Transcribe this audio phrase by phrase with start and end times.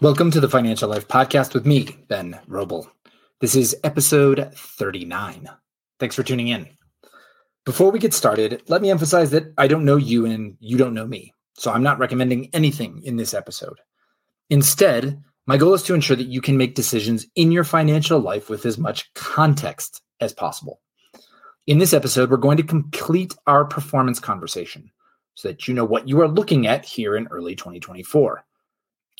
[0.00, 2.86] Welcome to the Financial Life Podcast with me, Ben Roble.
[3.40, 5.50] This is episode 39.
[5.98, 6.68] Thanks for tuning in.
[7.66, 10.94] Before we get started, let me emphasize that I don't know you and you don't
[10.94, 13.80] know me, so I'm not recommending anything in this episode.
[14.50, 18.48] Instead, my goal is to ensure that you can make decisions in your financial life
[18.48, 20.80] with as much context as possible.
[21.66, 24.92] In this episode, we're going to complete our performance conversation
[25.34, 28.44] so that you know what you are looking at here in early 2024.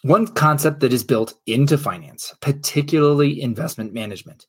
[0.02, 4.46] One concept that is built into finance, particularly investment management,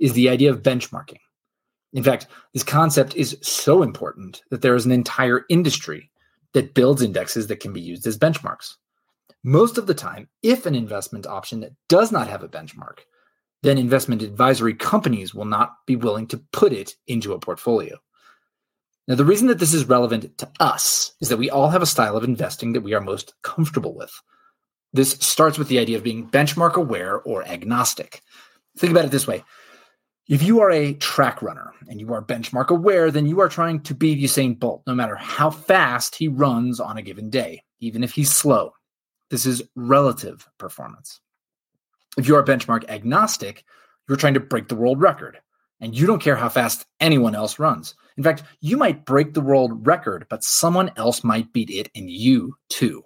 [0.00, 1.20] is the idea of benchmarking.
[1.92, 6.10] In fact, this concept is so important that there is an entire industry
[6.52, 8.74] that builds indexes that can be used as benchmarks.
[9.44, 12.98] Most of the time, if an investment option does not have a benchmark,
[13.62, 17.96] then investment advisory companies will not be willing to put it into a portfolio.
[19.06, 21.86] Now, the reason that this is relevant to us is that we all have a
[21.86, 24.12] style of investing that we are most comfortable with.
[24.92, 28.22] This starts with the idea of being benchmark aware or agnostic.
[28.76, 29.44] Think about it this way
[30.28, 33.80] if you are a track runner and you are benchmark aware, then you are trying
[33.80, 38.04] to beat Usain Bolt no matter how fast he runs on a given day, even
[38.04, 38.72] if he's slow.
[39.30, 41.20] This is relative performance.
[42.18, 43.64] If you are benchmark agnostic,
[44.06, 45.38] you're trying to break the world record
[45.80, 47.94] and you don't care how fast anyone else runs.
[48.18, 52.10] In fact, you might break the world record, but someone else might beat it and
[52.10, 53.02] you too.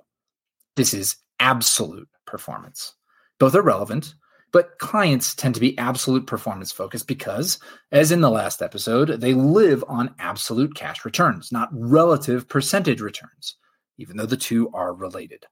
[0.74, 2.94] This is absolute performance.
[3.40, 4.14] Both are relevant,
[4.52, 7.58] but clients tend to be absolute performance focused because,
[7.90, 13.56] as in the last episode, they live on absolute cash returns, not relative percentage returns,
[13.98, 15.44] even though the two are related.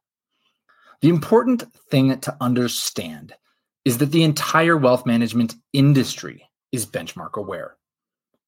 [1.00, 3.34] The important thing to understand
[3.84, 7.76] is that the entire wealth management industry is benchmark aware.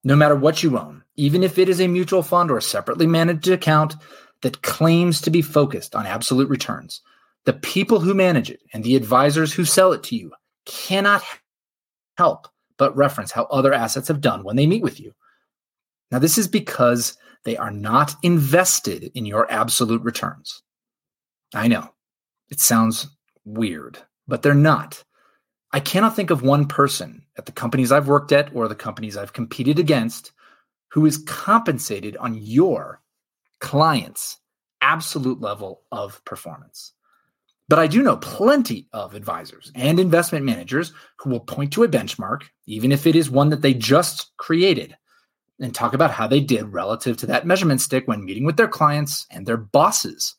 [0.05, 3.07] No matter what you own, even if it is a mutual fund or a separately
[3.09, 3.97] managed account
[4.43, 7.01] that claims to be focused on absolute returns,
[7.45, 10.33] the people who manage it and the advisors who sell it to you
[10.65, 11.23] cannot
[12.17, 15.15] help but reference how other assets have done when they meet with you.
[16.11, 20.63] Now, this is because they are not invested in your absolute returns.
[21.55, 21.93] I know
[22.51, 23.09] it sounds
[23.45, 25.03] weird, but they're not.
[25.73, 29.17] I cannot think of one person at the companies I've worked at or the companies
[29.17, 30.33] I've competed against
[30.89, 33.01] who is compensated on your
[33.61, 34.39] client's
[34.83, 36.93] absolute level of performance.
[37.69, 41.89] But I do know plenty of advisors and investment managers who will point to a
[41.89, 44.97] benchmark, even if it is one that they just created,
[45.61, 48.69] and talk about how they did relative to that measurement stick when meeting with their
[48.69, 50.35] clients and their bosses.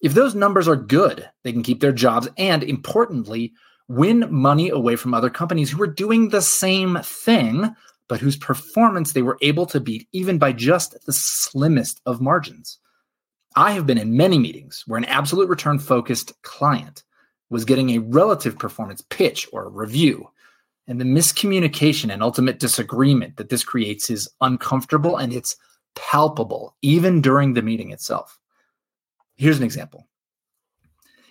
[0.00, 3.52] If those numbers are good, they can keep their jobs and, importantly,
[3.88, 7.74] win money away from other companies who are doing the same thing,
[8.08, 12.78] but whose performance they were able to beat even by just the slimmest of margins.
[13.56, 17.02] I have been in many meetings where an absolute return focused client
[17.50, 20.28] was getting a relative performance pitch or review.
[20.88, 25.56] And the miscommunication and ultimate disagreement that this creates is uncomfortable and it's
[25.94, 28.38] palpable, even during the meeting itself.
[29.36, 30.08] Here's an example.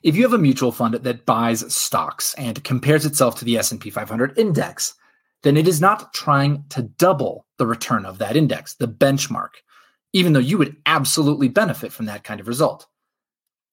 [0.03, 3.90] If you have a mutual fund that buys stocks and compares itself to the S&P
[3.90, 4.96] 500 index,
[5.44, 9.50] then it is not trying to double the return of that index, the benchmark
[10.14, 12.88] even though you would absolutely benefit from that kind of result.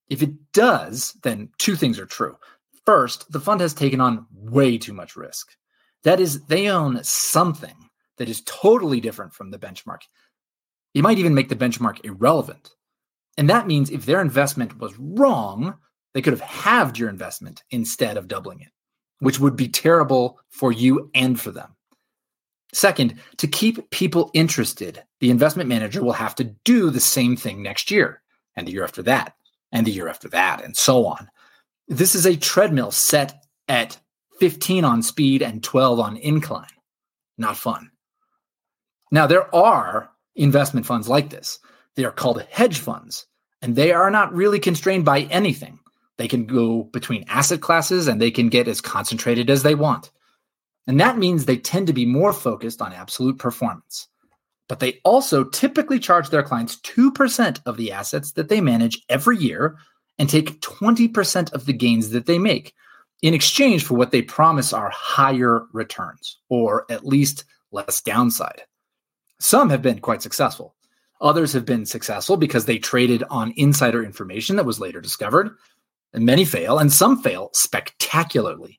[0.09, 2.37] If it does, then two things are true.
[2.85, 5.55] First, the fund has taken on way too much risk.
[6.03, 7.75] That is, they own something
[8.17, 10.01] that is totally different from the benchmark.
[10.93, 12.71] It might even make the benchmark irrelevant.
[13.37, 15.75] And that means if their investment was wrong,
[16.13, 18.71] they could have halved your investment instead of doubling it,
[19.19, 21.75] which would be terrible for you and for them.
[22.73, 27.63] Second, to keep people interested, the investment manager will have to do the same thing
[27.63, 28.21] next year,
[28.55, 29.33] and the year after that,
[29.71, 31.29] and the year after that, and so on.
[31.87, 33.97] This is a treadmill set at
[34.39, 36.67] 15 on speed and 12 on incline.
[37.37, 37.89] Not fun.
[39.11, 41.59] Now, there are investment funds like this.
[41.95, 43.25] They are called hedge funds,
[43.61, 45.79] and they are not really constrained by anything.
[46.17, 50.11] They can go between asset classes and they can get as concentrated as they want.
[50.89, 54.07] And that means they tend to be more focused on absolute performance.
[54.67, 59.37] But they also typically charge their clients 2% of the assets that they manage every
[59.37, 59.77] year
[60.17, 62.73] and take 20% of the gains that they make
[63.21, 68.63] in exchange for what they promise are higher returns, or at least less downside.
[69.39, 70.73] Some have been quite successful.
[71.21, 75.51] Others have been successful because they traded on insider information that was later discovered.
[76.13, 78.78] And many fail, and some fail spectacularly.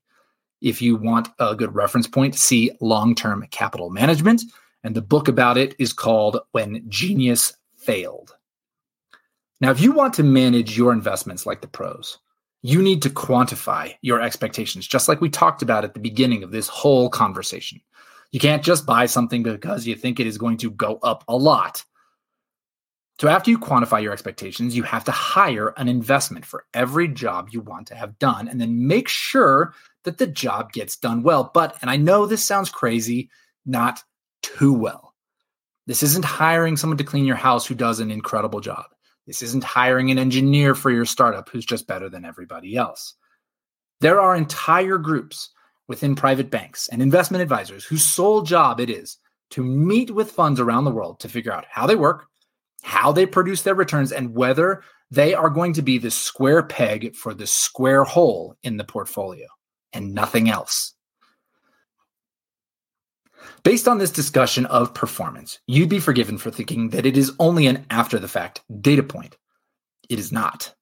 [0.60, 4.42] If you want a good reference point, see long term capital management.
[4.82, 8.34] And the book about it is called When Genius Failed.
[9.60, 12.18] Now, if you want to manage your investments like the pros,
[12.62, 16.50] You need to quantify your expectations, just like we talked about at the beginning of
[16.50, 17.80] this whole conversation.
[18.32, 21.36] You can't just buy something because you think it is going to go up a
[21.36, 21.84] lot.
[23.18, 27.48] So, after you quantify your expectations, you have to hire an investment for every job
[27.50, 29.74] you want to have done and then make sure
[30.04, 31.50] that the job gets done well.
[31.52, 33.30] But, and I know this sounds crazy,
[33.66, 34.02] not
[34.42, 35.14] too well.
[35.86, 38.84] This isn't hiring someone to clean your house who does an incredible job.
[39.26, 43.14] This isn't hiring an engineer for your startup who's just better than everybody else.
[44.00, 45.50] There are entire groups
[45.88, 49.18] within private banks and investment advisors whose sole job it is
[49.50, 52.26] to meet with funds around the world to figure out how they work,
[52.82, 57.14] how they produce their returns, and whether they are going to be the square peg
[57.14, 59.46] for the square hole in the portfolio
[59.92, 60.94] and nothing else.
[63.62, 67.66] Based on this discussion of performance, you'd be forgiven for thinking that it is only
[67.66, 69.36] an after the fact data point.
[70.08, 70.74] It is not.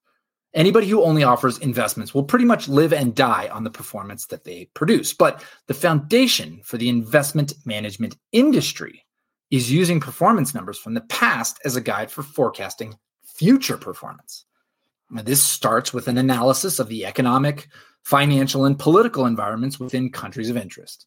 [0.54, 4.44] Anybody who only offers investments will pretty much live and die on the performance that
[4.44, 5.12] they produce.
[5.12, 9.04] But the foundation for the investment management industry
[9.50, 14.46] is using performance numbers from the past as a guide for forecasting future performance.
[15.10, 17.68] Now, this starts with an analysis of the economic,
[18.04, 21.06] financial, and political environments within countries of interest.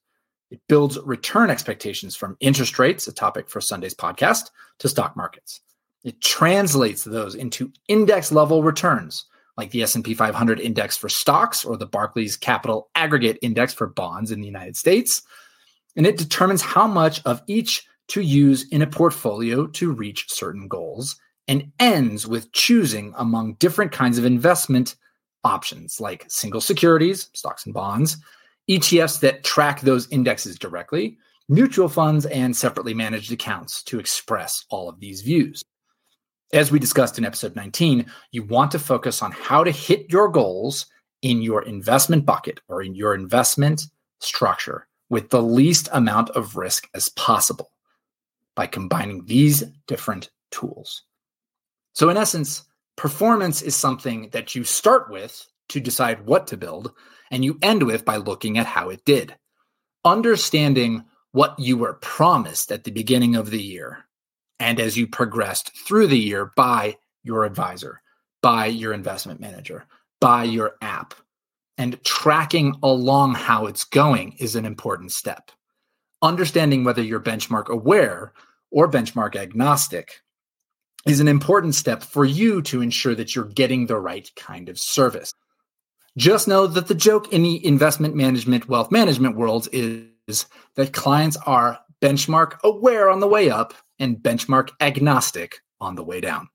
[0.51, 5.61] It builds return expectations from interest rates, a topic for Sunday's podcast, to stock markets.
[6.03, 11.77] It translates those into index level returns, like the S&P 500 index for stocks or
[11.77, 15.21] the Barclays Capital Aggregate Index for bonds in the United States.
[15.95, 20.67] And it determines how much of each to use in a portfolio to reach certain
[20.67, 21.15] goals
[21.47, 24.95] and ends with choosing among different kinds of investment
[25.43, 28.17] options like single securities, stocks and bonds,
[28.69, 31.17] ETFs that track those indexes directly,
[31.49, 35.63] mutual funds, and separately managed accounts to express all of these views.
[36.53, 40.27] As we discussed in episode 19, you want to focus on how to hit your
[40.27, 40.85] goals
[41.21, 43.83] in your investment bucket or in your investment
[44.19, 47.71] structure with the least amount of risk as possible
[48.55, 51.03] by combining these different tools.
[51.93, 52.63] So, in essence,
[52.95, 56.93] performance is something that you start with to decide what to build,
[57.29, 59.35] and you end with by looking at how it did.
[60.03, 64.05] Understanding what you were promised at the beginning of the year
[64.59, 68.01] and as you progressed through the year by your advisor,
[68.41, 69.85] by your investment manager,
[70.19, 71.13] by your app,
[71.77, 75.51] and tracking along how it's going is an important step.
[76.21, 78.33] Understanding whether you're benchmark aware
[78.69, 80.21] or benchmark agnostic
[81.07, 84.79] is an important step for you to ensure that you're getting the right kind of
[84.79, 85.33] service.
[86.17, 90.45] Just know that the joke in the investment management, wealth management worlds is
[90.75, 96.21] that clients are benchmark aware on the way up and benchmark agnostic on the way
[96.21, 96.47] down.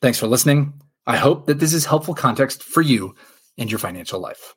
[0.00, 0.80] Thanks for listening.
[1.06, 3.14] I hope that this is helpful context for you
[3.58, 4.54] and your financial life.